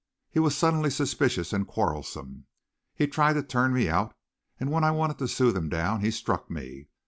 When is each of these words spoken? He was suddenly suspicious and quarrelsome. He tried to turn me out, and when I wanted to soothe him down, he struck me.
He 0.31 0.39
was 0.39 0.57
suddenly 0.57 0.89
suspicious 0.89 1.53
and 1.53 1.67
quarrelsome. 1.67 2.47
He 2.95 3.05
tried 3.05 3.33
to 3.33 3.43
turn 3.43 3.71
me 3.71 3.87
out, 3.87 4.15
and 4.59 4.71
when 4.71 4.83
I 4.83 4.89
wanted 4.89 5.19
to 5.19 5.27
soothe 5.27 5.55
him 5.55 5.69
down, 5.69 6.01
he 6.01 6.09
struck 6.09 6.49
me. 6.49 6.87